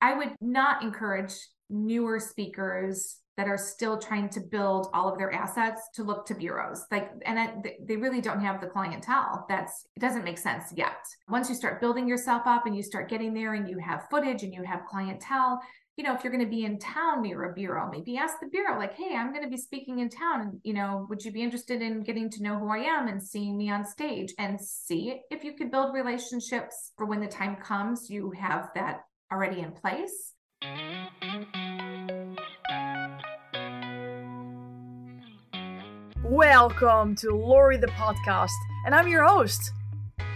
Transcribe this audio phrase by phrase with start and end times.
[0.00, 1.34] I would not encourage
[1.70, 6.34] newer speakers that are still trying to build all of their assets to look to
[6.34, 6.84] bureaus.
[6.90, 9.46] Like and it, they really don't have the clientele.
[9.48, 10.98] That's it doesn't make sense yet.
[11.28, 14.42] Once you start building yourself up and you start getting there and you have footage
[14.42, 15.60] and you have clientele
[15.98, 18.46] you know if you're going to be in town near a bureau maybe ask the
[18.46, 20.60] bureau like hey i'm going to be speaking in town.
[20.62, 23.58] You know would you be interested in getting to know who i am and seeing
[23.58, 24.32] me on stage?
[24.38, 29.00] And see if you could build relationships for when the time comes you have that
[29.32, 30.32] already in place
[36.24, 38.50] Welcome to Laurie the podcast,
[38.84, 39.72] and I'm your host,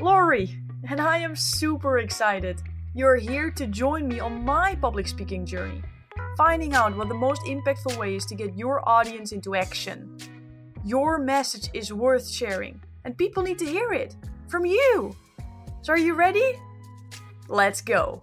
[0.00, 2.62] Laurie, and I am super excited.
[2.95, 5.83] You're here to join me on my public speaking journey,
[6.36, 10.16] finding out what the most impactful way is to get your audience into action.
[10.84, 14.16] Your message is worth sharing, and people need to hear it
[14.48, 15.14] from you.
[15.83, 16.55] So, are you ready?
[17.48, 18.22] Let's go.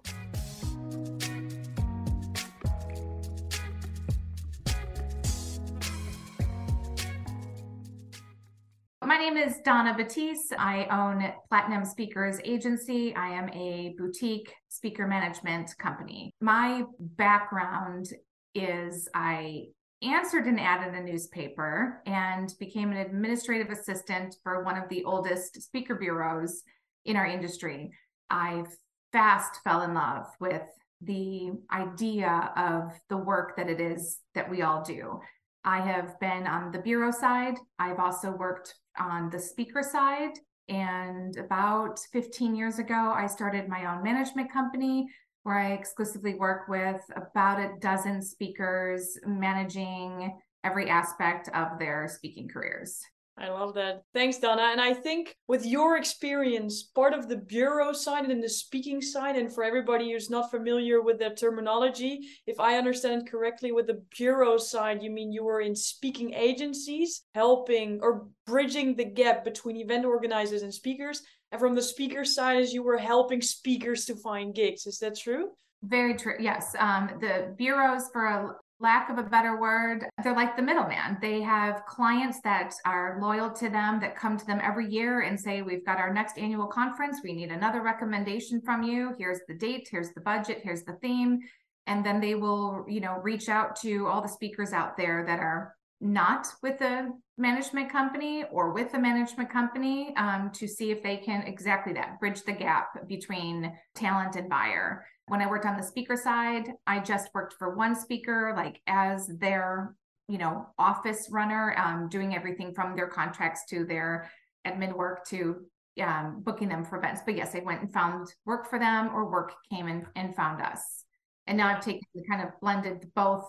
[9.20, 10.50] Name is Donna Buttice.
[10.58, 13.14] I own Platinum Speakers Agency.
[13.14, 16.32] I am a boutique speaker management company.
[16.40, 18.14] My background
[18.54, 19.66] is I
[20.00, 25.04] answered an ad in a newspaper and became an administrative assistant for one of the
[25.04, 26.62] oldest speaker bureaus
[27.04, 27.92] in our industry.
[28.30, 28.64] I
[29.12, 30.62] fast fell in love with
[31.02, 35.20] the idea of the work that it is that we all do.
[35.64, 37.58] I have been on the bureau side.
[37.78, 40.38] I've also worked on the speaker side.
[40.68, 45.08] And about 15 years ago, I started my own management company
[45.42, 52.48] where I exclusively work with about a dozen speakers managing every aspect of their speaking
[52.48, 53.00] careers.
[53.40, 54.02] I love that.
[54.12, 54.68] Thanks, Donna.
[54.70, 59.36] And I think with your experience, part of the bureau side and the speaking side,
[59.36, 64.02] and for everybody who's not familiar with that terminology, if I understand correctly, with the
[64.16, 69.78] bureau side, you mean you were in speaking agencies, helping or bridging the gap between
[69.78, 71.22] event organizers and speakers.
[71.50, 74.86] And from the speaker side, as you were helping speakers to find gigs.
[74.86, 75.48] Is that true?
[75.82, 76.34] Very true.
[76.38, 76.76] Yes.
[76.78, 81.18] Um, the bureaus, for a lack of a better word, they're like the middleman.
[81.20, 85.38] They have clients that are loyal to them, that come to them every year and
[85.38, 87.20] say, We've got our next annual conference.
[87.22, 89.14] We need another recommendation from you.
[89.18, 91.40] Here's the date, here's the budget, here's the theme.
[91.86, 95.40] And then they will, you know, reach out to all the speakers out there that
[95.40, 101.02] are not with the management company or with the management company um, to see if
[101.02, 105.76] they can exactly that bridge the gap between talent and buyer when I worked on
[105.76, 109.94] the speaker side, I just worked for one speaker, like as their,
[110.26, 114.28] you know, office runner, um, doing everything from their contracts to their
[114.66, 115.64] admin work to
[116.02, 117.20] um, booking them for events.
[117.24, 120.62] But yes, I went and found work for them, or work came and, and found
[120.62, 121.04] us.
[121.46, 123.48] And now I've taken kind of blended both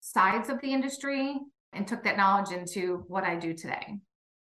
[0.00, 1.36] sides of the industry
[1.74, 3.98] and took that knowledge into what I do today.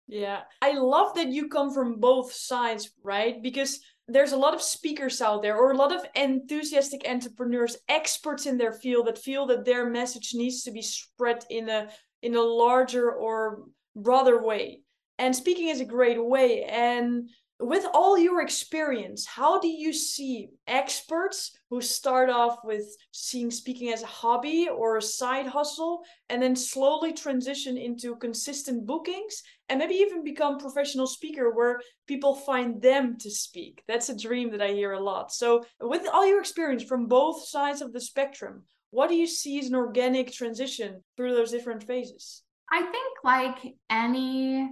[0.09, 3.41] Yeah, I love that you come from both sides, right?
[3.41, 8.47] Because there's a lot of speakers out there or a lot of enthusiastic entrepreneurs experts
[8.47, 11.89] in their field that feel that their message needs to be spread in a
[12.23, 13.65] in a larger or
[13.97, 14.81] broader way.
[15.19, 16.65] And speaking is a great way.
[16.65, 17.29] And
[17.61, 23.93] with all your experience, how do you see experts who start off with seeing speaking
[23.93, 29.79] as a hobby or a side hustle and then slowly transition into consistent bookings and
[29.79, 33.83] maybe even become professional speaker where people find them to speak?
[33.87, 35.33] That's a dream that I hear a lot.
[35.33, 39.59] So, with all your experience from both sides of the spectrum, what do you see
[39.61, 42.43] as an organic transition through those different phases?
[42.71, 44.71] I think, like any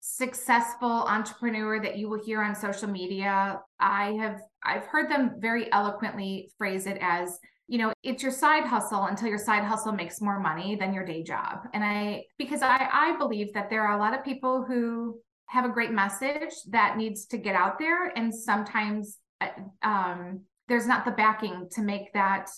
[0.00, 3.60] successful entrepreneur that you will hear on social media.
[3.80, 7.38] I have i've heard them very eloquently phrase it as
[7.68, 11.04] you know it's your side hustle until your side hustle makes more money than your
[11.04, 11.60] day job.
[11.74, 15.64] And i because i i believe that there are a lot of people who have
[15.64, 18.08] a great message that needs to get out there.
[18.08, 19.48] And sometimes uh,
[19.82, 22.50] um, there's not the backing to make that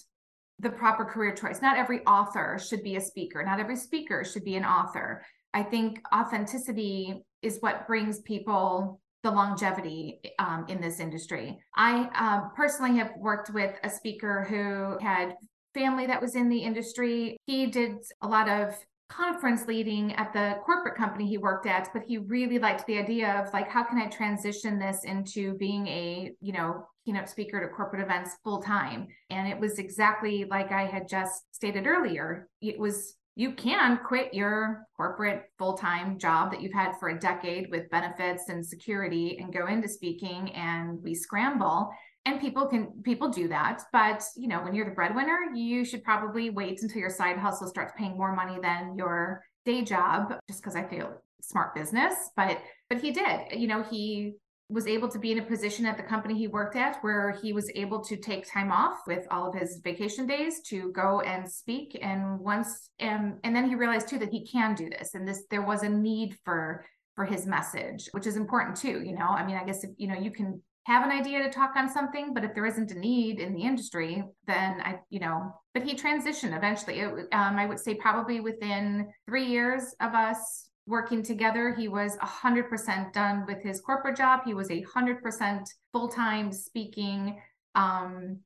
[0.59, 1.63] the proper career choice.
[1.63, 3.43] Not every author should be a speaker.
[3.45, 5.25] Not every speaker should be an author
[5.55, 11.59] I think authenticity is what brings people the longevity um, in this industry.
[11.75, 15.35] I um, personally have worked with a speaker who had
[15.75, 17.37] family that was in the industry.
[17.47, 18.75] He did a lot of
[19.11, 23.29] conference leading at the corporate company he worked at but he really liked the idea
[23.33, 27.75] of like how can i transition this into being a you know keynote speaker to
[27.75, 32.79] corporate events full time and it was exactly like i had just stated earlier it
[32.79, 37.71] was you can quit your corporate full time job that you've had for a decade
[37.71, 40.51] with benefits and security and go into speaking.
[40.53, 41.91] And we scramble.
[42.27, 46.03] and people can people do that but you know when you're the breadwinner you should
[46.05, 50.61] probably wait until your side hustle starts paying more money than your day job just
[50.61, 51.11] because i feel
[51.41, 52.61] smart business but
[52.91, 54.35] but he did you know he
[54.71, 57.53] was able to be in a position at the company he worked at where he
[57.53, 61.51] was able to take time off with all of his vacation days to go and
[61.51, 61.99] speak.
[62.01, 65.45] And once and and then he realized too that he can do this and this
[65.51, 66.85] there was a need for
[67.17, 69.29] for his message which is important too you know?
[69.29, 71.89] I mean i guess if you know you can have an idea to talk on
[71.89, 75.83] something but if there isn't a need in the industry then i you know but
[75.83, 77.01] he transitioned eventually.
[77.01, 81.75] It, um, i would say probably within three years of us working together.
[81.75, 84.41] He was 100% done with his corporate job.
[84.45, 87.41] He was 100% full-time speaking
[87.75, 88.41] um,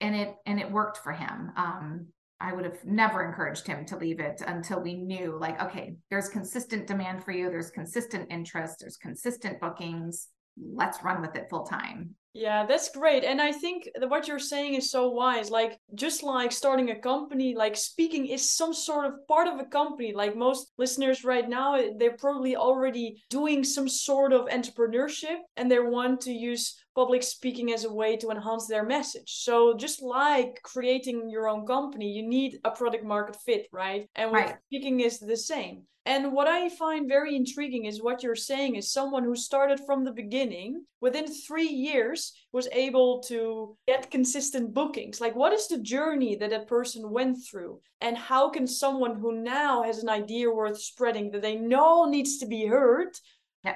[0.00, 1.50] and it and it worked for him.
[1.56, 2.06] Um,
[2.40, 6.28] I would have never encouraged him to leave it until we knew, like, okay, there's
[6.28, 10.28] consistent demand for you, there's consistent interest, there's consistent bookings.
[10.58, 12.14] Let's run with it full time.
[12.34, 13.22] Yeah, that's great.
[13.22, 15.50] And I think that what you're saying is so wise.
[15.50, 19.64] Like, just like starting a company, like speaking is some sort of part of a
[19.64, 20.12] company.
[20.12, 25.70] Like, most listeners right now, eh, they're probably already doing some sort of entrepreneurship and
[25.70, 29.30] they want to use public speaking as a way to enhance their message.
[29.44, 34.08] So, just like creating your own company, you need a product market fit, right?
[34.16, 34.56] And with right.
[34.66, 35.84] speaking is the same.
[36.06, 40.04] And what I find very intriguing is what you're saying is someone who started from
[40.04, 45.20] the beginning, within three years, was able to get consistent bookings.
[45.20, 47.80] Like, what is the journey that that person went through?
[48.00, 52.38] And how can someone who now has an idea worth spreading that they know needs
[52.38, 53.08] to be heard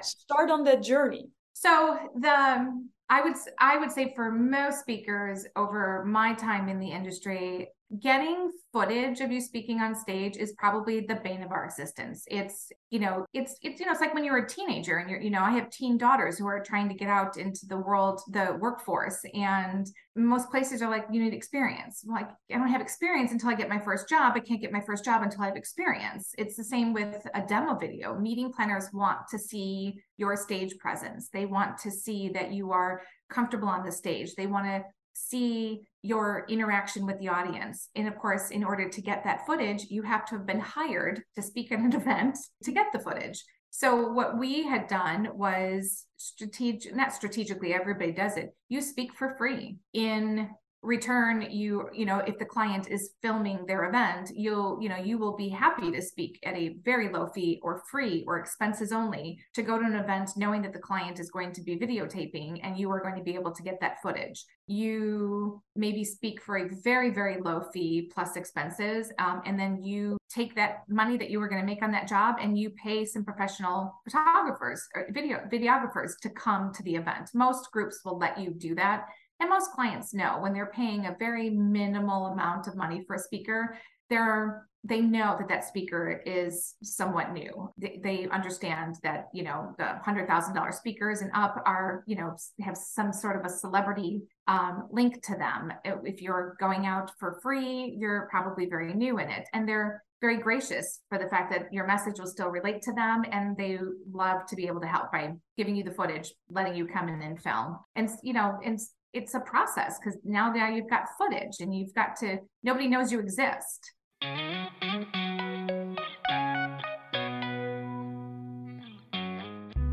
[0.01, 1.29] start on that journey?
[1.53, 2.71] So, the
[3.09, 8.51] I would I would say for most speakers over my time in the industry, getting
[8.71, 12.23] footage of you speaking on stage is probably the bane of our existence.
[12.27, 15.19] It's you know it's it's you know it's like when you're a teenager and you're
[15.19, 18.21] you know i have teen daughters who are trying to get out into the world
[18.31, 22.03] the workforce and most places are like you need experience.
[22.05, 24.33] I'm like i don't have experience until i get my first job.
[24.35, 26.33] I can't get my first job until i have experience.
[26.37, 28.15] It's the same with a demo video.
[28.19, 31.29] Meeting planners want to see your stage presence.
[31.29, 34.35] They want to see that you are comfortable on the stage.
[34.35, 34.83] They want to
[35.13, 37.89] see your interaction with the audience.
[37.95, 41.23] And of course, in order to get that footage, you have to have been hired
[41.35, 43.43] to speak at an event to get the footage.
[43.71, 48.55] So what we had done was strategic, not strategically, everybody does it.
[48.67, 50.49] You speak for free in
[50.81, 55.17] return you you know if the client is filming their event you'll you know you
[55.17, 59.37] will be happy to speak at a very low fee or free or expenses only
[59.53, 62.77] to go to an event knowing that the client is going to be videotaping and
[62.77, 64.45] you are going to be able to get that footage.
[64.67, 70.17] You maybe speak for a very very low fee plus expenses um, and then you
[70.33, 73.03] take that money that you were going to make on that job and you pay
[73.03, 77.31] some professional photographers or video videographers to come to the event.
[77.33, 79.07] Most groups will let you do that
[79.39, 83.19] and most clients know when they're paying a very minimal amount of money for a
[83.19, 83.77] speaker,
[84.09, 87.69] they're they know that that speaker is somewhat new.
[87.77, 92.15] They, they understand that you know the hundred thousand dollar speakers and up are you
[92.15, 95.73] know have some sort of a celebrity um, link to them.
[95.83, 100.37] If you're going out for free, you're probably very new in it, and they're very
[100.37, 103.79] gracious for the fact that your message will still relate to them and they
[104.11, 107.21] love to be able to help by giving you the footage letting you come in
[107.21, 108.79] and film and you know and
[109.13, 113.11] it's a process because now that you've got footage and you've got to nobody knows
[113.11, 113.91] you exist.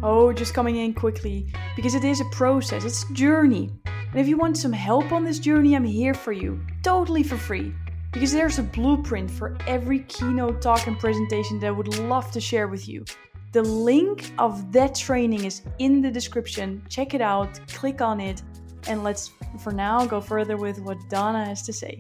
[0.02, 3.71] Oh just coming in quickly because it is a process it's a journey.
[3.87, 7.37] And if you want some help on this journey i'm here for you totally for
[7.37, 7.75] free.
[8.12, 12.41] Because there's a blueprint for every keynote talk and presentation that i would love to
[12.41, 13.05] share with you.
[13.52, 16.83] The link of that training is in the description.
[16.91, 18.43] Check it out click on it
[18.88, 21.99] and let's, for now, go further with what Donna has to say.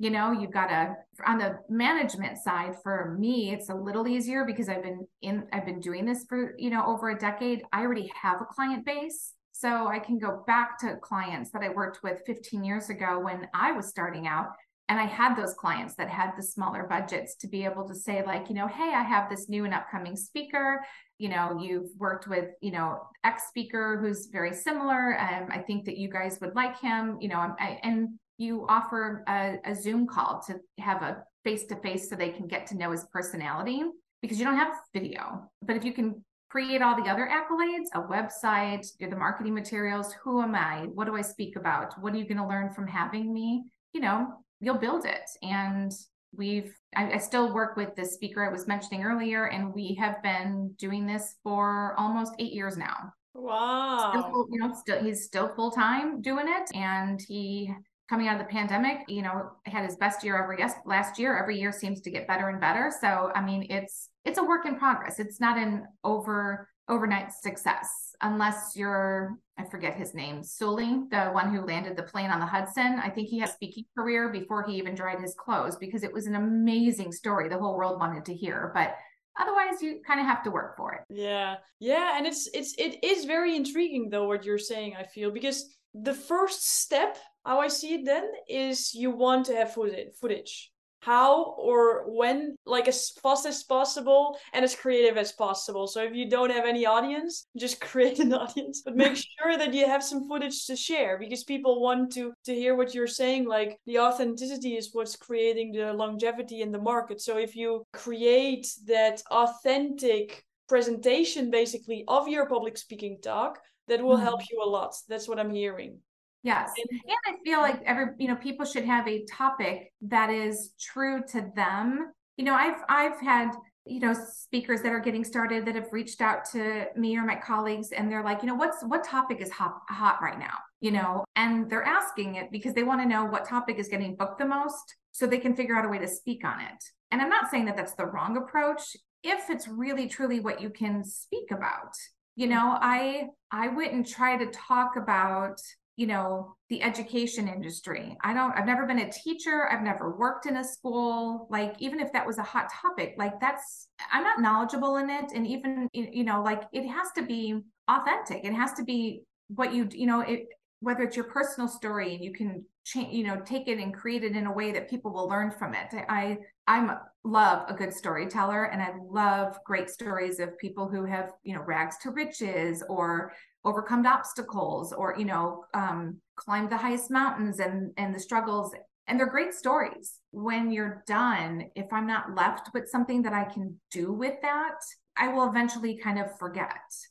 [0.00, 4.46] you know you've got to on the management side for me it's a little easier
[4.46, 7.82] because i've been in i've been doing this for you know over a decade i
[7.82, 12.02] already have a client base so i can go back to clients that i worked
[12.02, 14.46] with 15 years ago when i was starting out
[14.90, 18.22] and i had those clients that had the smaller budgets to be able to say
[18.26, 20.84] like you know hey i have this new and upcoming speaker.
[21.18, 25.84] You know you've worked with you know x speaker who's very similar um, i think
[25.84, 27.18] that you guys would like him.
[27.20, 31.76] You know I, and you offer a, a zoom call to have a face to
[31.76, 33.82] face so they can get to know his personality
[34.22, 35.44] because you don't have video.
[35.62, 40.42] But if you can create all the other accolades a website the marketing materials who
[40.42, 40.86] am i?
[40.94, 42.00] What do i speak about?
[42.02, 43.64] What are you going to learn from having me?
[43.92, 44.28] You know
[44.60, 45.92] you'll build it and
[46.36, 50.22] we've I, I, still work with the speaker I was mentioning earlier, and we have
[50.22, 53.12] been doing this for almost eight years now.
[53.34, 54.10] Wow.
[54.10, 57.72] Still, you know, still he's still full time doing it, and he
[58.08, 60.56] coming out of the pandemic, you know, had his best year ever.
[60.58, 61.38] Yes, last year.
[61.38, 62.92] Every year seems to get better and better.
[63.00, 65.20] So I mean, it's it's a work in progress.
[65.20, 71.54] It's not an over overnight success unless you're I forget his name, Sully, the one
[71.54, 72.98] who landed the plane on the Hudson.
[73.02, 76.12] I think he had a speaking career before he even dried his clothes because it
[76.12, 78.72] was an amazing story the whole world wanted to hear.
[78.74, 78.96] But
[79.38, 81.02] otherwise you kind of have to work for it.
[81.10, 81.56] Yeah.
[81.78, 82.16] Yeah.
[82.16, 86.14] And it's it's it is very intriguing though what you're saying, I feel, because the
[86.14, 92.04] first step, how I see it then, is you want to have footage how or
[92.06, 95.86] when like as fast as possible and as creative as possible.
[95.86, 99.74] So if you don't have any audience just create an audience but make sure that
[99.74, 103.46] you have some footage to share because people want to to hear what you're saying
[103.46, 107.20] like the authenticity is what's creating the longevity in the market.
[107.20, 114.14] So if you create that authentic presentation basically of your public speaking talk that will
[114.14, 114.24] mm-hmm.
[114.24, 114.94] help you a lot.
[115.08, 115.98] That's what i'm hearing
[116.42, 116.70] Yes.
[116.90, 121.22] And, I feel like every, you know, people should have a topic that is true
[121.28, 122.12] to them.
[122.36, 123.50] You know, I've I've had,
[123.84, 127.36] you know, speakers that are getting started that have reached out to me or my
[127.36, 130.54] colleagues and they're like, you know, what's what topic is hot hot right now?
[130.80, 134.16] You know, and they're asking it because they want to know what topic is getting
[134.16, 136.82] booked the most so they can figure out a way to speak on it.
[137.10, 140.70] And I'm not saying that that's the wrong approach if it's really truly what you
[140.70, 141.94] can speak about.
[142.36, 145.60] You know, I I wouldn't try to talk about
[146.00, 148.16] you know the education industry.
[148.24, 149.68] I don't i've never been a teacher.
[149.70, 151.46] I've never worked in a school.
[151.50, 155.26] Like even if that was a hot topic like that's i'm not knowledgeable in it.
[155.34, 158.46] And even you know like it has to be authentic.
[158.46, 160.46] It has to be what you you know it
[160.80, 164.24] whether it's your personal story and you can change you know take it and create
[164.24, 165.88] it in a way that people will learn from it.
[166.08, 166.92] I i'm
[167.24, 171.62] love a good storyteller and i love great stories of people who have you know
[171.62, 173.32] rags to riches or
[173.64, 178.74] overcome obstacles or you know um, the highest mountains and and the struggles.
[179.06, 180.18] And they're great stories.
[180.30, 184.76] When you're done if i'm not left with something that i can do with that
[185.16, 186.70] i will eventually kind of forget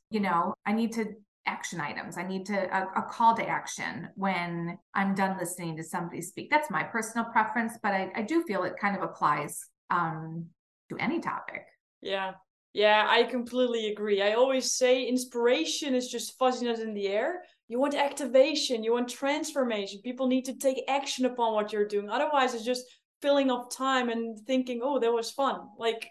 [0.09, 0.53] you know?
[0.65, 1.13] I need to
[1.45, 2.17] action items.
[2.17, 6.49] I need to a, a call to action when i'm done listening to somebody speak.
[6.49, 10.45] That's my personal preference but i, I do feel it kind of applies um,
[10.89, 11.65] to any topic.
[12.01, 12.33] Yeah
[12.79, 14.21] yeah, I completely agree.
[14.21, 17.43] I always say inspiration is just fuzziness in the air.
[17.67, 19.99] You want activation, you want transformation.
[20.01, 22.09] People need to take action upon what you're doing.
[22.09, 22.85] Otherwise, it's just
[23.21, 26.07] filling up time and thinking, "Oh, that was fun." Like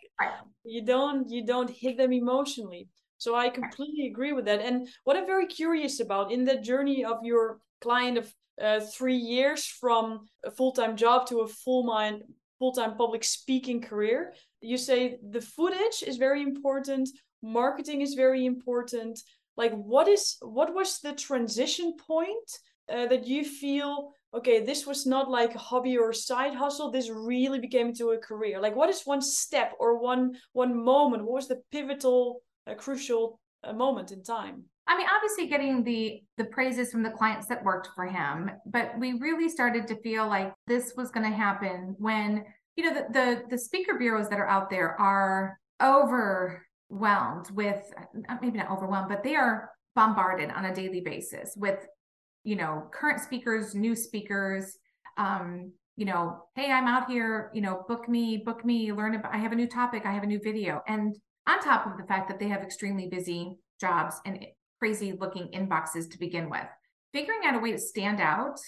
[0.63, 2.89] you don't you don't hit them emotionally.
[3.17, 4.61] So I completely agree with that.
[4.61, 9.17] And what I'm very curious about in the journey of your client of uh, three
[9.17, 12.25] years from a full-time job to a full mind
[12.59, 17.09] full-time public speaking career you say the footage is very important
[17.43, 19.21] marketing is very important.
[19.57, 22.51] Like what is what was the transition point
[22.93, 26.91] uh, that you feel okay this was not like a hobby or a side hustle
[26.91, 28.61] this really became into a career?
[28.61, 31.25] Like what is one step or one one moment?
[31.25, 34.65] What was the pivotal uh, crucial uh, moment in time?
[34.87, 38.93] I mean, obviously getting the the praises from the clients that worked for him, but
[38.99, 42.45] we really started to feel like this was going to happen when
[42.79, 47.83] you know the, the the speaker bureaus that are out there are overwhelmed with
[48.41, 51.85] maybe not overwhelmed, but they are bombarded on a daily basis with
[52.45, 54.79] you know current speakers, new speakers.
[55.17, 57.51] Um, you know, hey, I'm out here.
[57.53, 58.93] You know, book me, book me.
[58.93, 59.35] Learn about.
[59.35, 60.07] I have a new topic.
[60.07, 61.17] I have a new video, and
[61.49, 64.47] on top of the fact that they have extremely busy jobs and
[64.79, 66.69] crazy looking inboxes to begin with.
[67.13, 68.61] Figuring out a way to stand out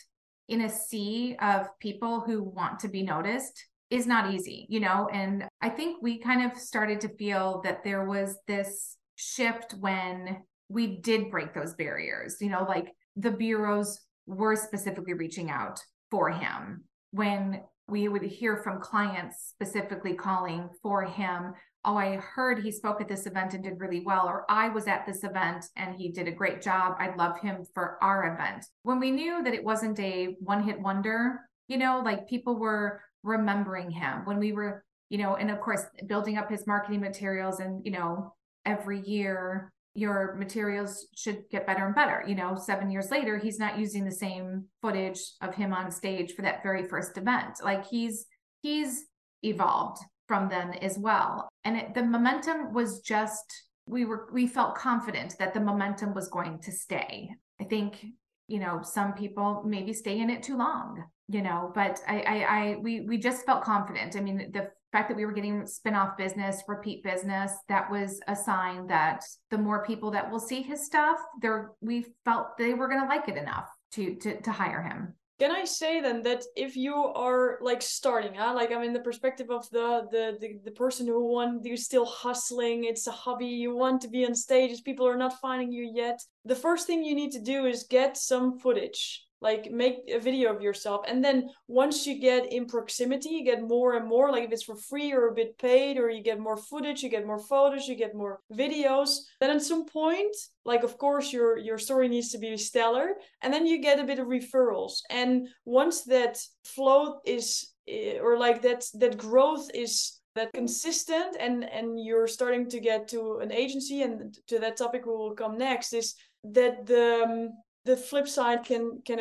[0.49, 5.09] in a sea of people who want to be noticed is not easy, you know?
[5.13, 10.43] And I think we kind of started to feel that there was this shift when
[10.69, 15.81] we did break those barriers, you know, like the bureaus were specifically reaching out
[16.11, 21.55] for him when we would hear from clients specifically calling for him
[21.85, 24.87] oh, I heard he spoke at this event and did really well, or I was
[24.87, 26.97] at this event and he did a great job.
[26.99, 28.67] I'd love him for our event.
[28.83, 33.01] When we knew that it wasn't a one hit wonder, you know, like people were
[33.23, 37.61] remembering him when we were, you know, and of course, building up his marketing materials
[37.61, 38.35] and, you know,
[38.65, 42.23] every year your materials should get better and better.
[42.27, 46.35] You know, seven years later, he's not using the same footage of him on stage
[46.35, 47.57] for that very first event.
[47.63, 48.27] Like he's,
[48.63, 49.07] he's
[49.43, 49.99] evolved
[50.29, 51.49] from them as well.
[51.65, 53.45] And it, the momentum was just
[53.91, 57.31] we were we felt confident that the momentum was going to stay.
[57.61, 58.07] I think
[58.47, 62.37] you know some people maybe stay in it too long you know but I, I
[62.43, 64.17] i we we just felt confident.
[64.17, 68.35] I mean the fact that we were getting spin-off business repeat business that was a
[68.35, 72.89] sign that the more people that will see his stuff there we felt they were
[72.89, 75.15] going to like it enough to to to hire him.
[75.39, 78.53] Can i say then that if you are like starting huh?
[78.55, 82.05] like i'm in the perspective of the the the, the person who want you're still
[82.05, 85.91] hustling it's a hobby you want to be on stages people are not finding you
[85.95, 86.21] yet.
[86.45, 90.55] The first thing you need to do is get some footage like make a video
[90.55, 91.05] of yourself.
[91.09, 94.65] And then once you get in proximity you get more and more like if it's
[94.65, 97.89] for free or a bit paid or you get more footage you get more photos
[97.89, 102.31] you get more videos then at some point like of course your your story needs
[102.33, 103.15] to be stellar.
[103.43, 105.01] And then you get a bit of referrals.
[105.11, 111.65] And once that flow is eh, or like that that growth is that consistent and
[111.65, 115.59] and you're starting to get to an agency and to that topic we will come
[115.59, 117.51] next is that the um,
[117.85, 119.21] the flip side can can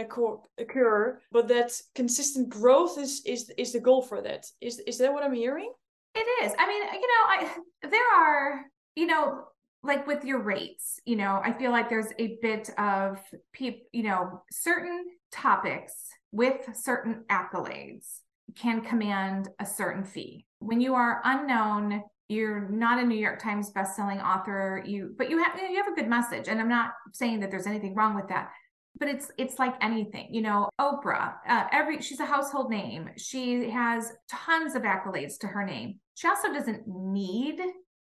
[0.57, 4.45] occur, but that consistent growth is is is the goal for that.
[4.61, 5.71] Is is that what i'm hearing?
[6.15, 6.53] It is.
[6.57, 9.45] I mean you know i there are you know
[9.81, 13.17] like with your rates you know i feel like there's a bit of
[13.53, 15.93] people you know certain topics
[16.33, 18.19] with certain accolades
[18.55, 20.45] can command a certain fee.
[20.59, 25.43] When you are unknown you're not a New York Times bestselling author, you but you
[25.43, 28.27] have you have a good message, and I'm not saying that there's anything wrong with
[28.29, 28.51] that.
[28.99, 30.69] But it's it's like anything, you know.
[30.79, 33.09] Oprah, uh, every she's a household name.
[33.17, 35.99] She has tons of accolades to her name.
[36.15, 37.59] She also doesn't need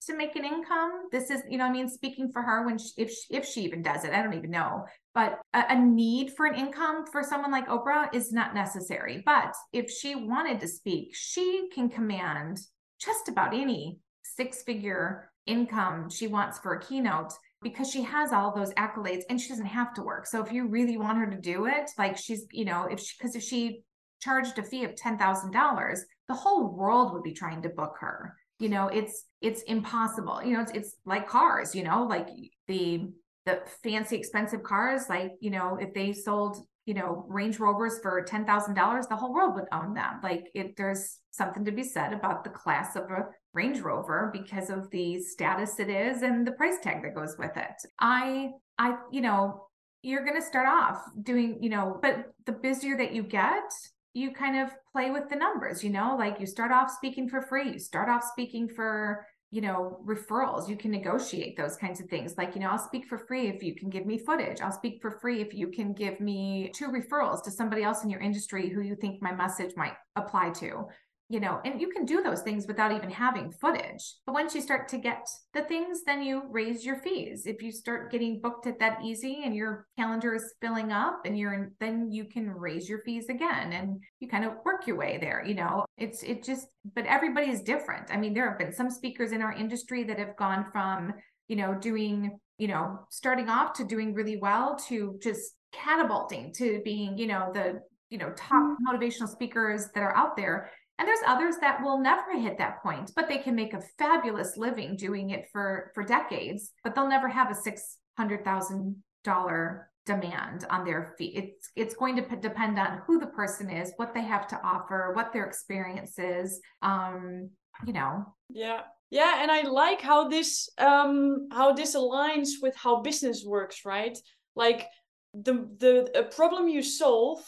[0.07, 1.09] to make an income.
[1.11, 3.63] This is, you know, I mean, speaking for her when she, if she, if she
[3.63, 4.85] even does it, I don't even know.
[5.15, 9.23] But a, a need for an income for someone like Oprah is not necessary.
[9.27, 12.59] But if she wanted to speak, she can command
[13.01, 13.99] just about any
[14.37, 19.41] six figure income she wants for a keynote because she has all those accolades and
[19.41, 20.27] she doesn't have to work.
[20.27, 23.15] So if you really want her to do it, like she's, you know, if she,
[23.19, 23.83] because if she
[24.21, 28.35] charged a fee of $10,000, the whole world would be trying to book her.
[28.59, 30.43] You know, it's, it's impossible.
[30.45, 32.29] You know, it's, it's like cars, you know, like
[32.69, 33.09] the,
[33.47, 38.25] the fancy expensive cars, like, you know, if they sold you know range rovers for
[38.25, 42.45] $10000 the whole world would own them like it there's something to be said about
[42.45, 46.77] the class of a range rover because of the status it is and the price
[46.83, 47.77] tag that goes with it.
[47.99, 49.67] I i you know
[50.03, 53.73] you're going to start off doing you know but the busier that you get
[54.13, 57.41] you kind of play with the numbers you know like you start off speaking for
[57.43, 62.09] free you start off speaking for you know referrals you can negotiate those kinds of
[62.09, 62.35] things.
[62.37, 64.61] Like you know i'll speak for free if you can give me footage.
[64.61, 68.11] I'll speak for free if you can give me two referrals to somebody else in
[68.11, 70.87] your industry who you think my message might apply to
[71.29, 74.15] you know, and you can do those things without even having footage.
[74.27, 77.47] But once you start to get the things, then you raise your fees.
[77.47, 81.37] If you start getting booked at that easy and your calendar is filling up and
[81.37, 84.97] you're in, then you can raise your fees again and you kind of work your
[84.97, 85.45] way there.
[85.45, 88.13] You know, it's, it just, but everybody is different.
[88.13, 91.13] I mean, there have been some speakers in our industry that have gone from,
[91.49, 96.81] you know, doing, you know, starting off to doing really well to just catapulting to
[96.85, 98.87] being, you know, the, you know, top mm-hmm.
[98.89, 103.13] motivational speakers that are out there and there's others that will never hit that point,
[103.15, 107.29] but they can make a fabulous living doing it for for decades, but they'll never
[107.29, 111.33] have a six hundred thousand dollar demand on their fee.
[111.35, 114.61] It's it's going to p- depend on who the person is, what they have to
[114.63, 116.61] offer, what their experience is.
[116.83, 117.51] Um,
[117.87, 118.35] you know.
[118.49, 118.83] Yeah.
[119.11, 124.19] Yeah, and I like how this um how this aligns with how business works, right?
[124.57, 124.89] Like
[125.35, 127.39] the the a problem you solve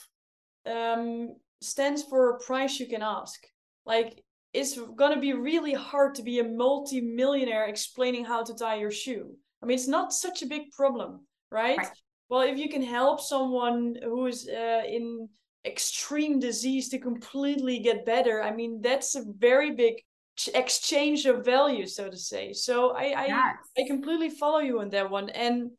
[0.67, 3.41] um stands for a price you can ask.
[3.85, 8.91] Like it's gonna be really hard to be a multi-millionaire explaining how to tie your
[8.91, 9.35] shoe.
[9.63, 11.79] I mean, it's not such a big problem, right?
[11.79, 11.89] right.
[12.29, 15.29] Well, if you can help someone who is uh, in
[15.65, 19.95] extreme disease to completely get better, I mean, that's a very big
[20.55, 22.53] exchange of value, so to say.
[22.53, 23.57] So I I, yes.
[23.77, 25.31] I completely follow you on that one.
[25.31, 25.71] And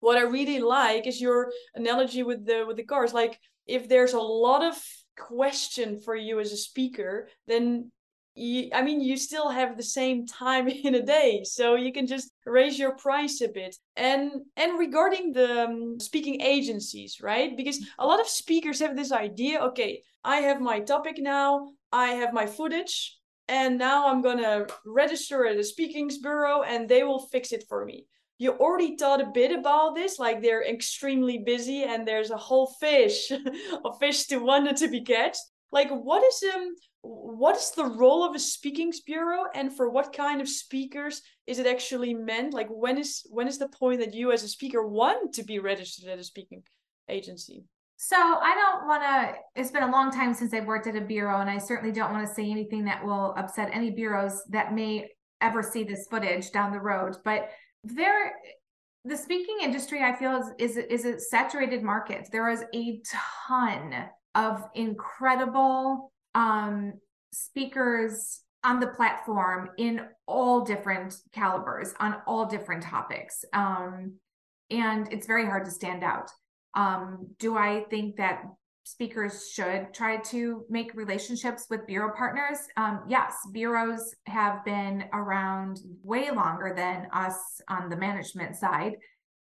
[0.00, 3.14] what I really like is your analogy with the with the cars.
[3.14, 4.76] Like if there's a lot of
[5.22, 7.90] question for you as a speaker, then
[8.34, 12.06] you, I mean, you still have the same time in a day, so you can
[12.06, 13.76] just raise your price a bit.
[13.96, 17.56] And and regarding the um, speaking agencies, right?
[17.56, 19.60] Because a lot of speakers have this idea.
[19.60, 21.72] Okay, I have my topic now.
[21.92, 27.02] I have my footage, and now I'm gonna register at a speakings bureau, and they
[27.02, 28.06] will fix it for me
[28.42, 32.66] you already thought a bit about this like they're extremely busy and there's a whole
[32.80, 33.30] fish
[33.84, 38.24] of fish to wonder to be catched like what is um what is the role
[38.24, 42.68] of a speakings bureau and for what kind of speakers is it actually meant like
[42.68, 46.08] when is when is the point that you as a speaker want to be registered
[46.08, 46.62] at a speaking
[47.08, 47.64] agency
[47.96, 51.00] So I don't want to, it's been a long time since I've worked at a
[51.00, 54.74] bureau, and I certainly don't want to say anything that will upset any bureaus that
[54.74, 55.08] may
[55.40, 57.14] ever see this footage down the road.
[57.24, 57.50] But
[57.84, 58.32] there,
[59.04, 62.28] the speaking industry, I feel is, is, is a saturated market.
[62.30, 63.00] There is a
[63.34, 66.94] ton of incredible um,
[67.32, 73.44] speakers on the platform in all different calibers on all different topics.
[73.52, 74.14] Um,
[74.70, 76.30] and it's very hard to stand out.
[76.74, 78.44] Um, do I think that
[78.84, 82.58] speakers should try to make relationships with bureau partners?
[82.76, 88.96] Um, yes, bureaus have been around way longer than us on the management side.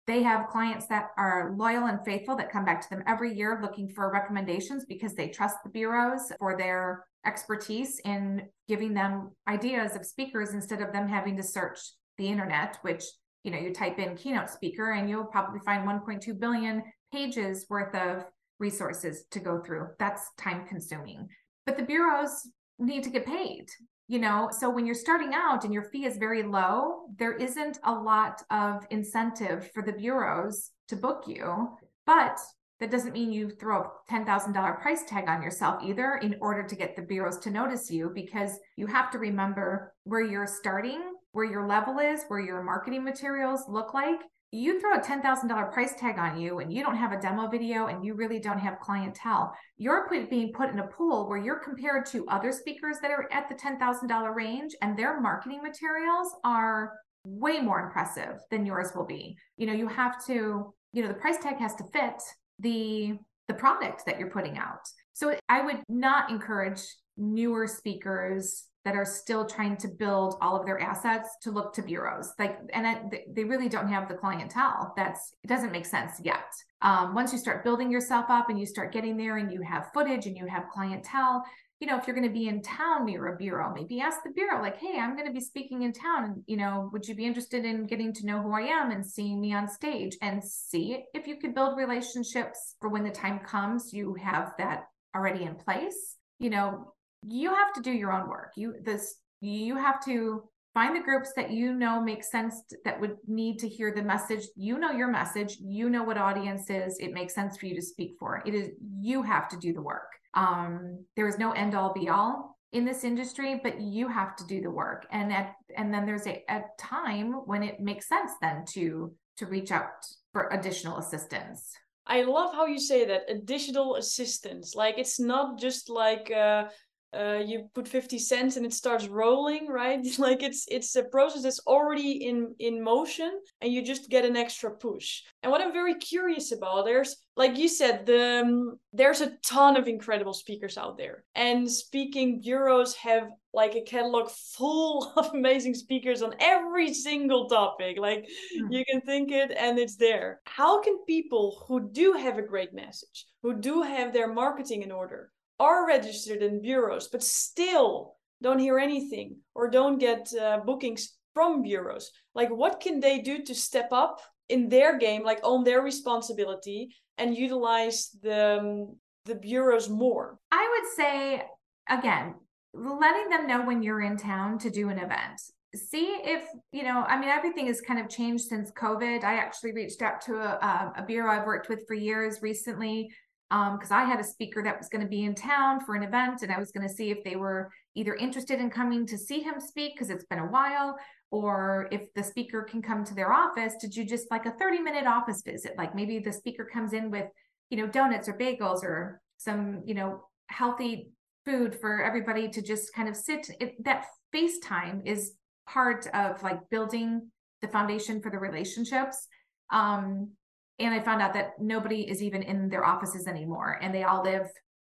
[0.07, 3.59] They have clients that are loyal and faithful that come back to them every year
[3.61, 9.95] looking for recommendations because they trust the bureaus for their expertise in giving them ideas
[9.95, 11.79] of speakers instead of them having to search
[12.17, 13.03] the internet, which
[13.43, 17.95] you know you type in keynote speaker and you'll probably find 1.2 billion pages worth
[17.95, 18.25] of
[18.59, 19.87] resources to go through.
[19.97, 21.27] That's time consuming.
[21.65, 23.67] But the bureaus need to get paid,
[24.07, 24.49] you know.
[24.51, 28.41] So when you're starting out and your fee is very low, there isn't a lot
[28.49, 31.69] of incentive for the bureaus to book you.
[32.05, 32.39] But
[32.79, 36.75] that doesn't mean you throw a $10,000 price tag on yourself either in order to
[36.75, 41.01] get the bureaus to notice you because you have to remember where you're starting,
[41.33, 45.93] where your level is, where your marketing materials look like, you throw a $10,000 price
[45.95, 48.79] tag on you and you don't have a demo video and you really don't have
[48.79, 53.31] clientele, you're being put in a pool where you're compared to other speakers that are
[53.31, 59.05] at the $10,000 range and their marketing materials are way more impressive than yours will
[59.05, 59.37] be.
[59.57, 62.21] You know, you have to, you know, the price tag has to fit
[62.59, 64.81] the the product that you're putting out.
[65.13, 66.81] So I would not encourage
[67.17, 71.81] newer speakers that are still trying to build all of their assets to look to
[71.81, 72.33] bureaus.
[72.39, 74.93] Like and they really don't have the clientele.
[74.95, 76.45] That's it doesn't make sense yet.
[76.81, 79.91] Um, once you start building yourself up and you start getting there and you have
[79.93, 81.43] footage and you have clientele
[81.81, 84.31] you know if you're going to be in town near a bureau maybe ask the
[84.31, 87.15] bureau like hey i'm going to be speaking in town and you know would you
[87.15, 90.43] be interested in getting to know who i am and seeing me on stage and
[90.43, 95.43] see if you could build relationships for when the time comes you have that already
[95.43, 96.17] in place?
[96.39, 96.93] You know
[97.27, 98.53] you have to do your own work.
[98.55, 103.17] You this you have to find the groups that you know make sense that would
[103.27, 104.47] need to hear the message.
[104.55, 105.57] You know your message.
[105.59, 106.97] You know what audience is.
[106.99, 108.41] It makes sense for you to speak for.
[108.45, 110.11] It is you have to do the work.
[110.33, 114.45] Um, there is no end all be all in this industry, but you have to
[114.45, 115.07] do the work.
[115.11, 119.45] And at and then there's a, a time when it makes sense then to to
[119.45, 121.73] reach out for additional assistance.
[122.05, 124.73] I love how you say that additional assistance.
[124.75, 126.65] Like it's not just like uh,
[127.13, 129.99] uh, you put 50 cents and it starts rolling right?
[130.19, 134.35] Like it's it's a process that's already in in motion and you just get an
[134.35, 135.21] extra push.
[135.41, 139.77] And what i'm very curious about there's like you said the um, there's a ton
[139.77, 141.23] of incredible speakers out there.
[141.35, 147.97] And speaking bureaus have like a catalog full of amazing speakers on every single topic.
[147.97, 148.71] Like mm.
[148.71, 150.41] you can think it and it's there.
[150.45, 154.91] How can people who do have a great message who do have their marketing in
[154.91, 161.17] order are registered in bureaus but still don't hear anything or don't get uh, bookings
[161.33, 162.11] from bureaus.
[162.35, 166.95] Like what can they do to step up in their game like own their responsibility
[167.17, 168.95] and utilize the um,
[169.25, 170.37] the bureaus more?
[170.51, 171.43] I would say
[171.89, 172.35] again
[172.73, 175.41] letting them know when you're in town to do an event.
[175.75, 179.23] See if you know i mean everything has kind of changed since covid.
[179.23, 183.11] I actually reached out to a, a bureau i've worked with for years recently
[183.49, 186.03] because um, I had a speaker that was going to be in town for an
[186.03, 189.17] event, and I was going to see if they were either interested in coming to
[189.17, 190.95] see him speak because it's been a while,
[191.31, 194.81] or if the speaker can come to their office to do just like a 30
[194.81, 195.73] minute office visit.
[195.77, 197.25] Like maybe the speaker comes in with,
[197.71, 201.09] you know, donuts or bagels or some, you know, healthy
[201.45, 203.49] food for everybody to just kind of sit.
[203.59, 205.33] It, that FaceTime is
[205.67, 207.31] part of like building
[207.61, 209.27] the foundation for the relationships.
[209.71, 210.31] Um,
[210.79, 214.23] and I found out that nobody is even in their offices anymore and they all
[214.23, 214.47] live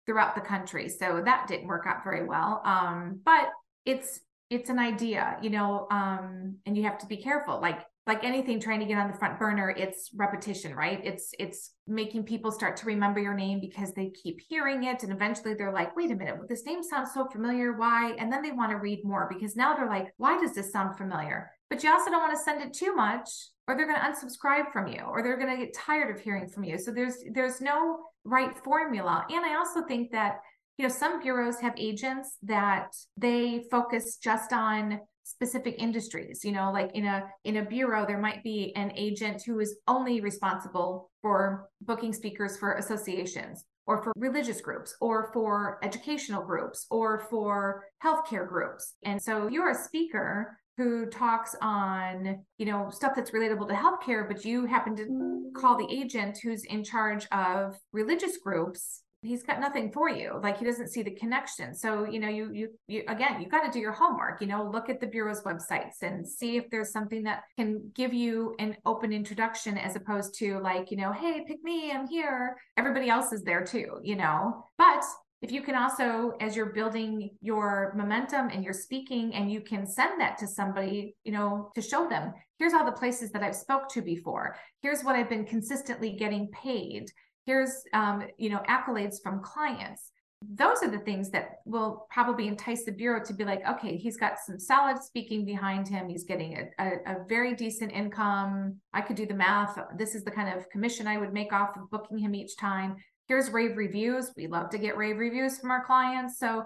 [0.05, 0.89] throughout the country.
[0.89, 2.61] So that didn't work out very well.
[2.65, 3.49] Um, but
[3.85, 7.61] it's it's an idea, you know, um, and you have to be careful.
[7.61, 10.99] Like like anything trying to get on the front burner, it's repetition, right?
[11.03, 15.03] It's it's making people start to remember your name because they keep hearing it.
[15.03, 17.73] And eventually they're like, wait a minute, this name sounds so familiar.
[17.73, 18.15] Why?
[18.17, 20.97] And then they want to read more because now they're like, why does this sound
[20.97, 21.51] familiar?
[21.69, 23.29] But you also don't want to send it too much
[23.67, 26.47] or they're going to unsubscribe from you or they're going to get tired of hearing
[26.47, 26.77] from you.
[26.79, 29.25] So there's there's no right formula.
[29.29, 30.39] And i also think that
[30.77, 36.71] you know some bureaus have agents that they focus just on specific industries you know
[36.71, 41.11] like in a in a bureau there might be an agent who is only responsible
[41.21, 47.85] for booking speakers for associations or for religious groups or for educational groups or for
[48.03, 48.93] healthcare groups.
[49.03, 54.25] And so you're a speaker who talks on you know stuff that's relatable to healthcare
[54.25, 59.59] but you happen to call the agent who's in charge of religious groups he's got
[59.59, 60.39] nothing for you.
[60.41, 61.75] Like he doesn't see the connection.
[61.75, 64.69] So you know you you, you again you got to do your homework you know
[64.71, 68.77] look at the bureau's websites and see if there's something that can give you an
[68.85, 72.55] open introduction as opposed to like you know hey pick me i'm here.
[72.77, 74.63] Everybody else is there too you know?
[74.77, 75.03] But
[75.41, 79.87] if you can also as you're building your momentum and you're speaking and you can
[79.87, 83.55] send that to somebody you know to show them here's all the places that i've
[83.55, 84.55] spoke to before.
[84.81, 87.09] Here's what i've been consistently getting paid.
[87.45, 90.11] Here's um, you know accolades from clients.
[90.41, 94.17] Those are the things that will probably entice the bureau to be like okay he's
[94.17, 96.09] got some solid speaking behind him.
[96.09, 98.77] He's getting a, a, a, very decent income.
[98.93, 99.77] I could do the math.
[99.97, 102.97] This is the kind of commission i would make off of booking him each time
[103.29, 106.63] here's rave reviews we love to get rave reviews from our clients so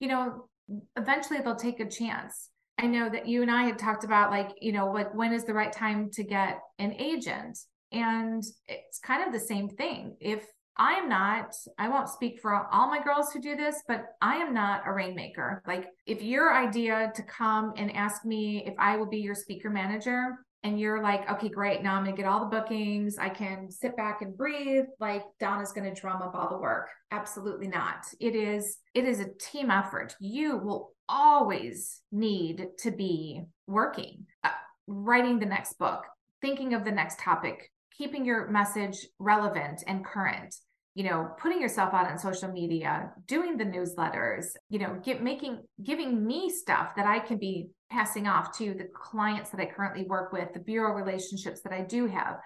[0.00, 0.48] you know
[0.96, 4.50] eventually they'll take a chance i know that you and i had talked about like
[4.60, 7.56] you know like when is the right time to get an agent
[7.92, 10.16] and it's kind of the same thing.
[10.20, 10.44] If
[10.76, 14.52] I'm not, I won't speak for all my girls who do this, but I am
[14.52, 15.62] not a rainmaker.
[15.66, 19.70] Like, if your idea to come and ask me if I will be your speaker
[19.70, 23.70] manager, and you're like, okay, great, now I'm gonna get all the bookings, I can
[23.70, 26.88] sit back and breathe, like Donna's gonna drum up all the work.
[27.12, 28.04] Absolutely not.
[28.18, 30.16] It is, it is a team effort.
[30.18, 34.50] You will always need to be working, uh,
[34.88, 36.02] writing the next book,
[36.42, 40.52] thinking of the next topic, keeping your message relevant and current
[40.96, 45.62] you know putting yourself out on social media doing the newsletters you know get making
[45.82, 50.04] giving me stuff that i can be passing off to the clients that i currently
[50.04, 52.38] work with the bureau relationships that i do have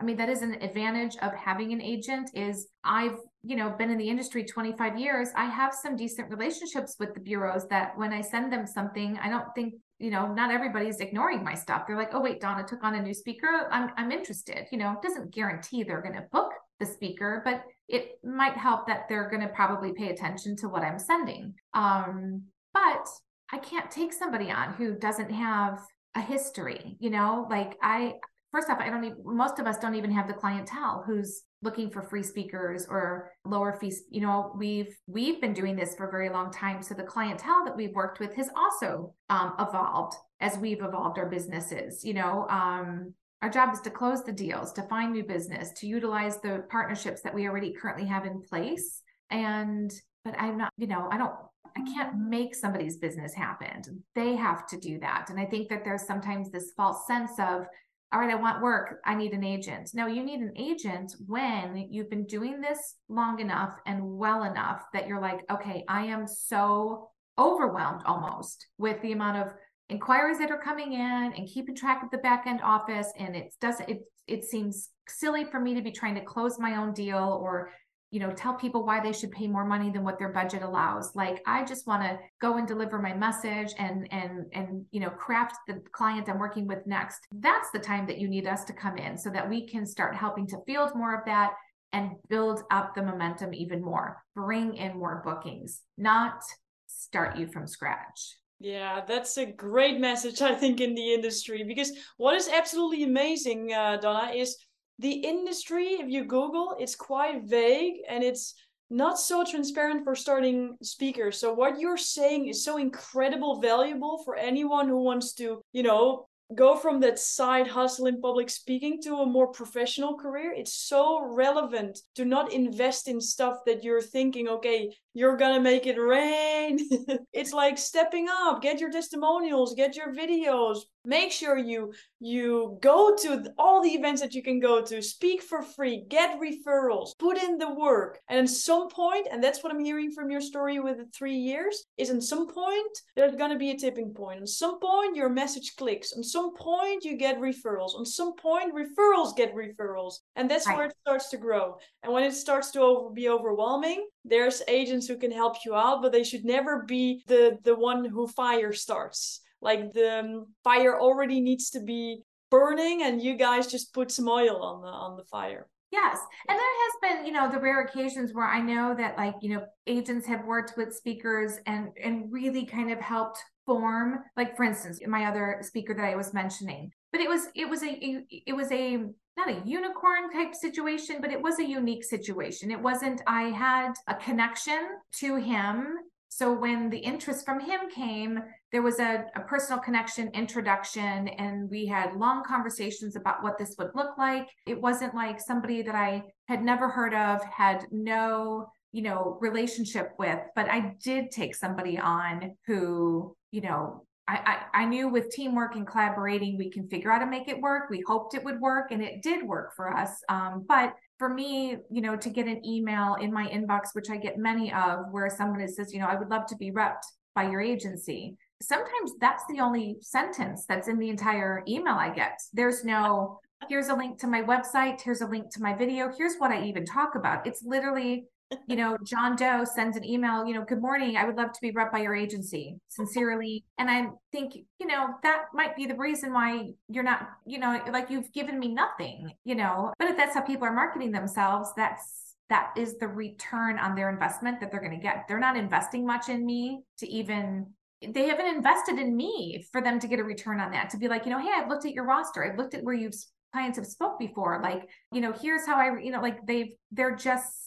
[0.00, 3.90] i mean that is an advantage of having an agent is i've you know been
[3.90, 8.12] in the industry 25 years i have some decent relationships with the bureaus that when
[8.12, 11.84] i send them something i don't think you know, not everybody's ignoring my stuff.
[11.86, 13.68] They're like, oh, wait, Donna took on a new speaker.
[13.70, 14.66] I'm, I'm interested.
[14.70, 19.08] You know, doesn't guarantee they're going to book the speaker, but it might help that
[19.08, 21.54] they're going to probably pay attention to what I'm sending.
[21.72, 22.42] Um,
[22.74, 23.06] but
[23.52, 25.80] I can't take somebody on who doesn't have
[26.14, 28.14] a history, you know, like I,
[28.52, 31.90] first off, I don't even, most of us don't even have the clientele who's looking
[31.90, 34.52] for free speakers or lower fees you know?
[34.56, 37.94] We've we've been doing this for a very long time so the clientele that we've
[37.94, 42.46] worked with has also um, evolved as we've evolved our businesses you know?
[42.48, 46.64] Um, our job is to close the deals to find new business to utilize the
[46.70, 49.92] partnerships that we already currently have in place and
[50.24, 51.34] but i'm not you know i don't
[51.76, 53.82] I can't make somebody's business happen.
[54.14, 55.26] They have to do that.
[55.28, 57.66] And I think that there's sometimes this false sense of
[58.12, 59.00] all right, I want work.
[59.04, 59.90] I need an agent.
[59.92, 64.84] No, you need an agent when you've been doing this long enough and well enough
[64.92, 69.52] that you're like, okay, I am so overwhelmed almost with the amount of
[69.88, 73.12] inquiries that are coming in and keeping track of the back end office.
[73.18, 76.76] And it doesn't, it it seems silly for me to be trying to close my
[76.76, 77.70] own deal or
[78.10, 81.14] you know tell people why they should pay more money than what their budget allows.
[81.14, 85.10] Like i just want to go and deliver my message and and and you know
[85.10, 87.20] craft the client i'm working with next.
[87.32, 90.14] That's the time that you need us to come in so that we can start
[90.14, 91.54] helping to field more of that
[91.92, 94.22] and build up the momentum even more.
[94.34, 96.42] Bring in more bookings not
[96.86, 98.36] start you from scratch.
[98.58, 101.62] Yeah, that's a great message, I think, in the industry.
[101.64, 104.56] Because what is absolutely amazing, uh, Donna, is
[104.98, 108.54] the industry, if you Google, it's quite vague and it's
[108.88, 111.38] not so transparent for starting speakers.
[111.38, 116.28] So what you're saying is so incredible valuable for anyone who wants to, you know,
[116.54, 120.52] go from that side hustle in public speaking to a more professional career.
[120.52, 125.86] It's so relevant to not invest in stuff that you're thinking, okay, you're gonna make
[125.86, 126.78] it rain.
[127.32, 133.14] it's like stepping up, get your testimonials, get your videos, make sure you you go
[133.14, 137.38] to all the events that you can go to speak for free get referrals put
[137.38, 140.80] in the work and at some point and that's what i'm hearing from your story
[140.80, 144.48] with the three years is at some point there's to be a tipping point at
[144.48, 149.54] some point your message clicks some point you get referrals On some point referrals get
[149.54, 150.76] referrals and that's right.
[150.76, 151.76] where it starts to grow.
[152.02, 156.02] And when it starts to over, be overwhelming there's agents who can help you out
[156.02, 159.40] but they should never be the the one who fire starts.
[159.60, 164.28] Like the um, fire already needs to be burning and you guys just put some
[164.28, 166.18] oil on the on the fire Yes.
[166.48, 169.54] And there has been, you know, the rare occasions where I know that like, you
[169.54, 174.64] know, agents have worked with speakers and and really kind of helped form like for
[174.64, 176.90] instance, my other speaker that I was mentioning.
[177.12, 178.98] But it was it was a it was a
[179.36, 182.70] not a unicorn type situation, but it was a unique situation.
[182.70, 184.88] It wasn't I had a connection
[185.20, 185.98] to him
[186.36, 188.38] so when the interest from him came,
[188.76, 193.74] there was a, a, personal connection introduction, and we had long conversations about what this
[193.78, 194.48] would look like.
[194.66, 200.12] It wasn't like somebody that I had never heard of, had no you know relationship
[200.18, 205.28] with but i did take somebody on who you know I, I, I knew with
[205.30, 208.44] teamwork and collaborating we can figure out how to make it work we hoped it
[208.44, 212.28] would work and it did work for us um, but for me, you know, to
[212.28, 215.98] get an email in my inbox, which I get many of, where someone says, you
[215.98, 218.36] know, I would love to be repped by your agency.
[218.62, 222.40] Sometimes that's the only sentence that's in the entire email I get.
[222.52, 226.36] There's no, here's a link to my website, here's a link to my video, here's
[226.38, 227.46] what I even talk about.
[227.46, 228.26] It's literally
[228.66, 231.16] you know, John Doe sends an email, you know, good morning.
[231.16, 232.78] I would love to be rep by your agency.
[232.88, 233.64] Sincerely.
[233.78, 237.80] And I think, you know, that might be the reason why you're not, you know,
[237.92, 239.92] like you've given me nothing, you know.
[239.98, 244.08] But if that's how people are marketing themselves, that's that is the return on their
[244.08, 245.24] investment that they're going to get.
[245.26, 247.66] They're not investing much in me to even
[248.12, 251.08] they haven't invested in me for them to get a return on that to be
[251.08, 253.14] like you know hey i've looked at your roster i've looked at where you've
[253.52, 257.16] clients have spoke before like you know here's how i you know like they've they're
[257.16, 257.66] just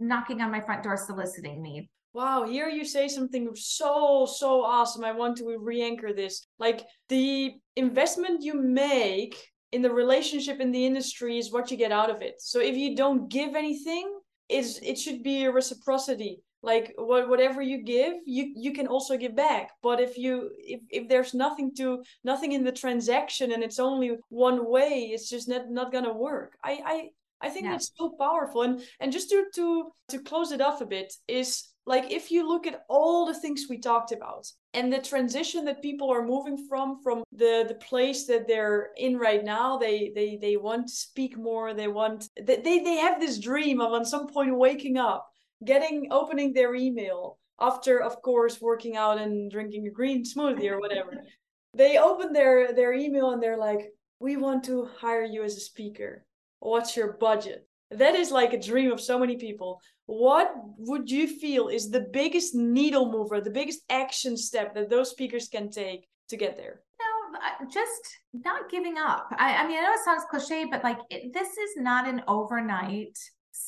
[0.00, 1.90] knocking on my front door soliciting me.
[2.12, 5.04] Wow, here you say something so, so awesome.
[5.04, 6.44] I want to re anchor this.
[6.58, 9.36] Like the investment you make
[9.70, 12.40] in the relationship in the industry is what you get out of it.
[12.40, 14.12] So if you don't give anything,
[14.48, 16.40] it's, it should be a reciprocity.
[16.62, 19.70] Like what, whatever you give, you, you can also give back.
[19.82, 24.16] But if you if, if there's nothing to nothing in the transaction and it's only
[24.28, 26.56] one way, it's just not, not gonna work.
[26.62, 27.08] I, I
[27.42, 27.72] I think yeah.
[27.72, 28.62] that's so powerful.
[28.62, 32.46] And and just to to to close it off a bit is like if you
[32.46, 36.66] look at all the things we talked about and the transition that people are moving
[36.68, 40.94] from from the the place that they're in right now they they they want to
[40.94, 45.29] speak more they want they they have this dream of on some point waking up
[45.64, 50.80] getting opening their email after of course working out and drinking a green smoothie or
[50.80, 51.12] whatever.
[51.72, 55.60] They open their their email and they're like we want to hire you as a
[55.60, 56.24] speaker.
[56.58, 57.64] What's your budget?
[57.92, 59.80] That is like a dream of so many people.
[60.06, 65.10] What would you feel is the biggest needle mover the biggest action step that those
[65.10, 66.82] speakers can take to get there?
[66.98, 69.28] No just not giving up.
[69.38, 72.22] I, I mean i know it sounds cliche but like it, this is not an
[72.26, 73.16] overnight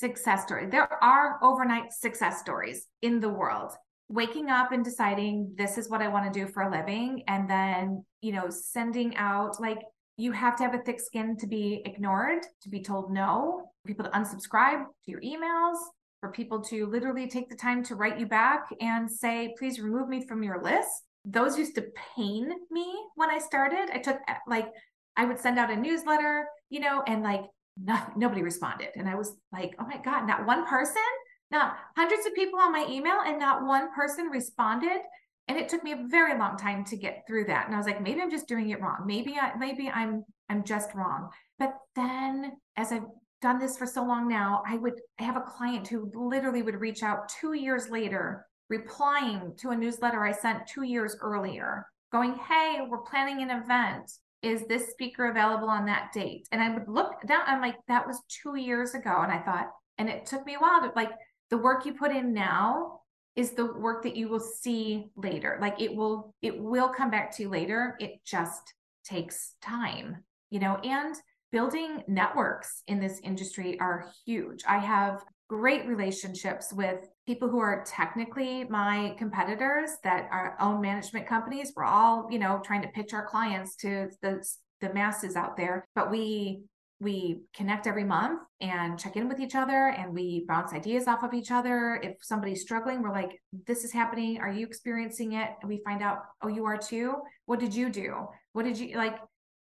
[0.05, 3.73] success story there are overnight success stories in the world
[4.09, 7.49] waking up and deciding this is what i want to do for a living and
[7.49, 9.79] then you know sending out like
[10.17, 14.05] you have to have a thick skin to be ignored, to be told no, people
[14.05, 15.79] to unsubscribe to your emails,
[16.21, 20.09] for people to literally take the time to write you back and say, please remove
[20.09, 20.89] me from your list.
[21.25, 21.87] Those used to
[22.17, 23.91] pain me when I started.
[23.93, 24.69] I took like,
[25.17, 27.43] I would send out a newsletter, you know, and like
[27.81, 28.89] no, nobody responded.
[28.97, 31.03] And I was like, oh my God, not one person,
[31.51, 35.01] not hundreds of people on my email, and not one person responded?
[35.49, 37.67] And it took me a very long time to get through that.
[37.67, 39.05] And i was like maybe i'm just doing it wrong.
[39.07, 41.31] Maybe i maybe i'm i'm just wrong.
[41.59, 43.07] But then as i've
[43.43, 47.03] done this for so long now i would have a client who literally would reach
[47.03, 52.79] out two years later replying to a newsletter i sent two years earlier going hey
[52.89, 54.11] we're planning an event
[54.43, 56.49] is this speaker available on that date?
[56.53, 59.21] And i would look down i'm like that was two years ago.
[59.23, 61.13] And i thought and it took me a while to like
[61.51, 63.01] the work you put in now
[63.37, 65.59] is the work that you will see later.
[65.61, 67.97] Like it will it will come back to you later.
[68.01, 68.75] It just
[69.05, 71.17] takes time you know and
[71.51, 74.63] building networks in this industry are huge.
[74.67, 81.27] I have great relationships with people who are technically my competitors that are own management
[81.27, 84.43] companies we're all you know trying to pitch our clients to the
[84.81, 86.63] the masses out there but we
[87.03, 91.25] we connect every month and check in with each other and we bounce ideas off
[91.25, 92.01] of each other.
[92.03, 94.39] If somebody's struggling, we're like, this is happening.
[94.39, 95.51] Are you experiencing it?
[95.61, 97.17] And we find out, oh, you are too.
[97.47, 98.29] What did you do?
[98.53, 99.19] What did you like?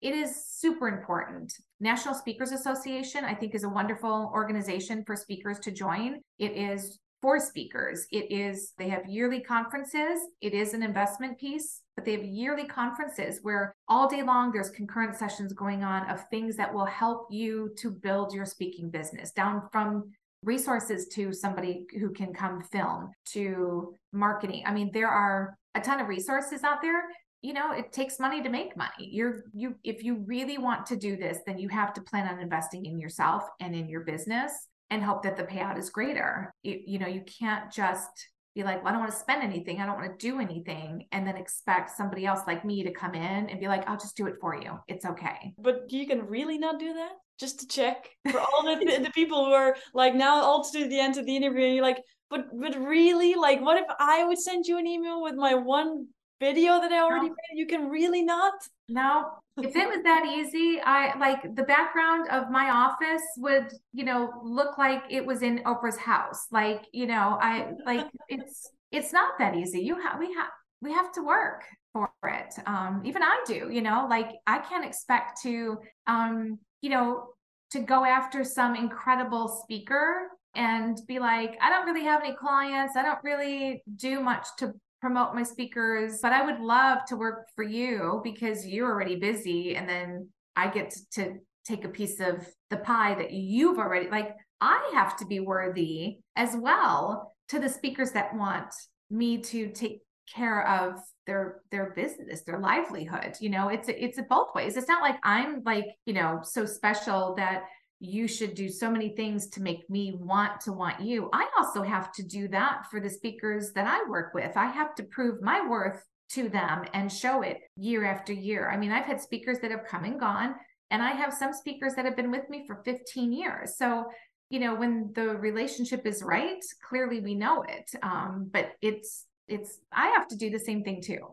[0.01, 1.53] It is super important.
[1.79, 6.21] National Speakers Association, I think, is a wonderful organization for speakers to join.
[6.37, 8.05] It is for speakers.
[8.11, 10.19] It is, they have yearly conferences.
[10.41, 14.69] It is an investment piece but they have yearly conferences where all day long there's
[14.69, 19.31] concurrent sessions going on of things that will help you to build your speaking business
[19.31, 20.11] down from
[20.43, 25.99] resources to somebody who can come film to marketing i mean there are a ton
[25.99, 27.03] of resources out there
[27.45, 29.07] you know, it takes money to make money.
[29.11, 32.39] You're you if you really want to do this, then you have to plan on
[32.39, 34.51] investing in yourself and in your business
[34.89, 36.51] and hope that the payout is greater.
[36.63, 38.09] You, you know, you can't just
[38.55, 39.79] be like, well, I don't want to spend anything.
[39.79, 41.05] I don't want to do anything.
[41.11, 44.17] And then expect somebody else like me to come in and be like, I'll just
[44.17, 44.79] do it for you.
[44.87, 45.53] It's okay.
[45.59, 47.11] But you can really not do that?
[47.39, 50.99] Just to check for all the, the people who are like now all to the
[50.99, 54.39] end of the interview and you're like, but but really, like what if I would
[54.39, 56.07] send you an email with my one
[56.39, 57.35] video that I already no.
[57.49, 57.59] made?
[57.59, 58.53] You can really not?
[58.89, 59.31] No.
[59.57, 64.31] If it was that easy, I like the background of my office would, you know,
[64.43, 66.47] look like it was in Oprah's house.
[66.51, 69.79] Like, you know, I like it's it's not that easy.
[69.79, 70.49] You have we have
[70.81, 71.63] we have to work
[71.93, 72.53] for it.
[72.65, 77.27] Um, even I do, you know, like I can't expect to um, you know,
[77.71, 82.95] to go after some incredible speaker and be like, I don't really have any clients.
[82.95, 84.73] I don't really do much to
[85.05, 89.75] promote my speakers, but I would love to work for you because you're already busy.
[89.75, 91.33] And then I get to, to
[91.63, 96.17] take a piece of the pie that you've already, like, I have to be worthy
[96.35, 98.73] as well to the speakers that want
[99.11, 99.99] me to take
[100.33, 105.03] care of their their business their livelihood you know it's it's both ways it's not
[105.03, 107.65] like i'm like you know so special that
[107.99, 111.29] you should do so many things to make me want to want you.
[111.33, 114.57] I also have to do that for the speakers that I work with.
[114.57, 118.69] I have to prove my worth to them and show it year after year.
[118.69, 120.55] I mean, I've had speakers that have come and gone,
[120.91, 123.77] and I have some speakers that have been with me for 15 years.
[123.77, 124.05] So,
[124.49, 127.89] you know, when the relationship is right, clearly we know it.
[128.03, 131.27] Um, but it's, it's, I have to do the same thing too.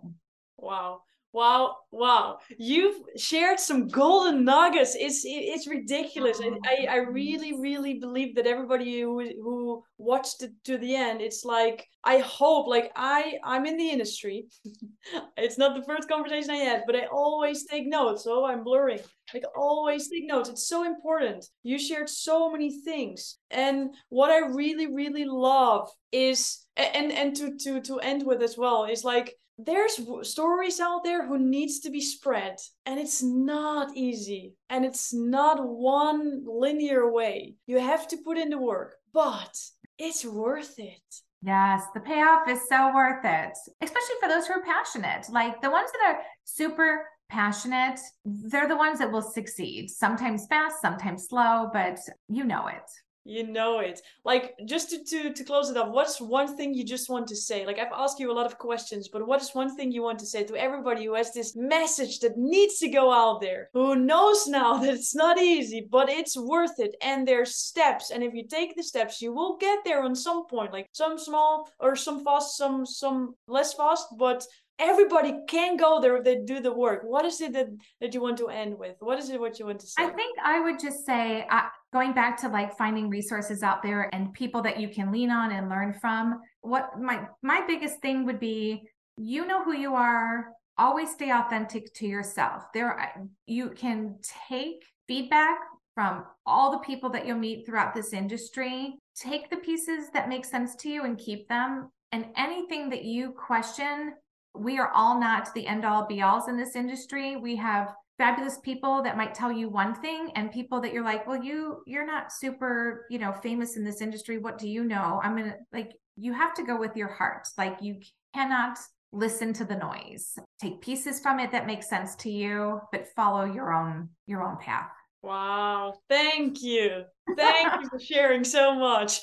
[0.59, 1.03] Wow.
[1.35, 2.41] Wow, wow!
[2.59, 4.95] You've shared some golden nuggets.
[4.95, 6.39] It's it's ridiculous.
[6.43, 11.23] I, I, I really really believe that everybody who who watched it to the end,
[11.23, 12.67] it's like I hope.
[12.67, 14.49] Like I I'm in the industry.
[15.39, 18.27] it's not the first conversation I had, but I always take notes.
[18.29, 19.01] Oh, I'm blurring.
[19.33, 20.51] Like always take notes.
[20.51, 21.47] It's so important.
[21.63, 27.57] You shared so many things, and what I really really love is and and to
[27.57, 31.91] to to end with as well is like there's stories out there who needs to
[31.91, 37.55] be spread and it's not easy and it's not one linear way.
[37.67, 39.57] You have to put in the work but
[39.99, 41.03] it's worth it.
[41.43, 45.27] Yes the payoff is so worth it especially for those who are passionate.
[45.31, 50.83] Like the ones that are super passionate they're the ones that will succeed sometimes fast
[50.83, 51.99] sometimes slow but
[52.29, 52.83] you know it
[53.25, 54.01] you know it.
[54.25, 57.37] Like just to, to to close it up what's one thing you just want to
[57.37, 57.67] say?
[57.67, 60.19] Like i've asked you a lot of questions but what is one thing you want
[60.21, 63.97] to say to everybody who has this message that needs to go out there who
[63.97, 68.11] knows now that it's not easy but it's worth it and there's steps.
[68.11, 71.19] And if you take the steps you will get there on some point like some
[71.19, 74.45] small or some fast some some less fast but
[74.79, 77.03] everybody can go there if they do the work.
[77.05, 77.69] What is it that
[78.01, 78.97] that you want to end with?
[79.01, 80.03] What is it what you want to say?
[80.05, 84.09] i think i would just say uh, going back to like finding resources out there
[84.15, 88.25] and people that you can lean on and learn from what my my biggest thing
[88.25, 88.83] would be
[89.17, 94.17] you know who you are always stay authentic to yourself there you can
[94.49, 95.59] take feedback
[95.95, 100.45] from all the people that you'll meet throughout this industry take the pieces that make
[100.45, 104.15] sense to you and keep them and anything that you question
[104.55, 107.37] we are all not the end all be alls in this industry.
[107.37, 111.27] We have fabulous people that might tell you one thing and people that you're like,
[111.27, 114.39] well, you you're not super, you know, famous in this industry.
[114.39, 115.21] What do you know?
[115.25, 117.49] I'm gonna like you have to go with your heart.
[117.59, 117.97] Like you
[118.33, 118.79] cannot
[119.11, 120.39] listen to the noise.
[120.61, 124.57] Take pieces from it that make sense to you, but follow your own your own
[124.59, 124.93] path.
[125.23, 125.95] Wow.
[126.09, 127.03] Thank you.
[127.37, 129.21] Thank you for sharing so much.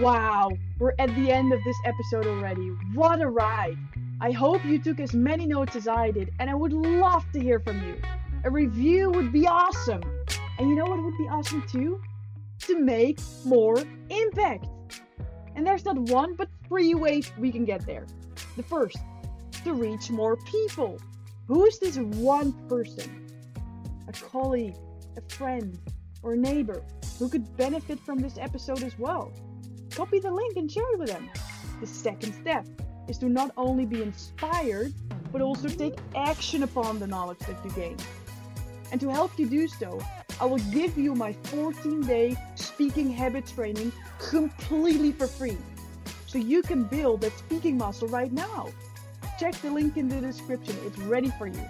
[0.00, 2.68] Wow, we're at the end of this episode already.
[2.94, 3.78] What a ride!
[4.20, 7.40] I hope you took as many notes as I did, and I would love to
[7.40, 8.00] hear from you.
[8.44, 10.02] A review would be awesome.
[10.58, 12.00] And you know what would be awesome too?
[12.60, 14.66] To make more impact.
[15.54, 18.06] And there's not one, but three ways we can get there.
[18.56, 18.98] The first,
[19.64, 20.98] to reach more people.
[21.46, 23.28] Who is this one person?
[24.08, 24.76] A colleague,
[25.16, 25.78] a friend,
[26.22, 26.82] or a neighbor
[27.18, 29.32] who could benefit from this episode as well?
[29.96, 31.30] Copy the link and share it with them.
[31.80, 32.66] The second step
[33.08, 34.92] is to not only be inspired,
[35.32, 37.96] but also take action upon the knowledge that you gain.
[38.92, 40.00] And to help you do so,
[40.38, 45.56] I will give you my 14 day speaking habit training completely for free.
[46.26, 48.68] So you can build that speaking muscle right now.
[49.40, 51.66] Check the link in the description, it's ready for you.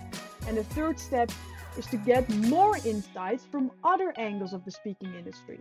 [0.48, 1.30] And the third step
[1.78, 5.60] is to get more insights from other angles of the speaking industry.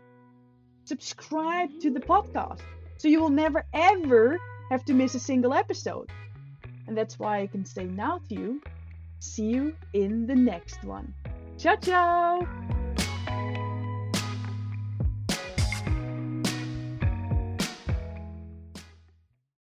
[0.86, 2.62] Subscribe to the podcast
[2.98, 6.10] so you will never ever have to miss a single episode.
[6.88, 8.62] And that's why I can say now to you
[9.20, 11.14] see you in the next one.
[11.58, 12.75] Ciao, ciao!